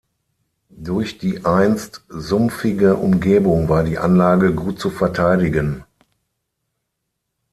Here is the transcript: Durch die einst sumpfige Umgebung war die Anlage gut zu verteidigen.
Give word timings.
Durch 0.79 1.19
die 1.19 1.45
einst 1.45 2.01
sumpfige 2.09 2.95
Umgebung 2.95 3.69
war 3.69 3.83
die 3.83 3.99
Anlage 3.99 4.51
gut 4.51 4.79
zu 4.79 4.89
verteidigen. 4.89 5.83